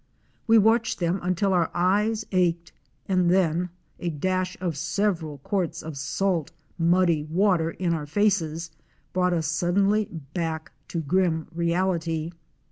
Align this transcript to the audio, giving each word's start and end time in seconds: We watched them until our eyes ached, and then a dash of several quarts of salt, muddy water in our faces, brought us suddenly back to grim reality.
We 0.47 0.57
watched 0.57 0.97
them 0.99 1.19
until 1.21 1.53
our 1.53 1.69
eyes 1.75 2.25
ached, 2.31 2.71
and 3.07 3.29
then 3.29 3.69
a 3.99 4.09
dash 4.09 4.57
of 4.59 4.75
several 4.75 5.37
quarts 5.43 5.83
of 5.83 5.95
salt, 5.95 6.49
muddy 6.79 7.21
water 7.25 7.69
in 7.69 7.93
our 7.93 8.07
faces, 8.07 8.71
brought 9.13 9.31
us 9.31 9.45
suddenly 9.45 10.05
back 10.33 10.71
to 10.87 11.01
grim 11.01 11.45
reality. 11.53 12.31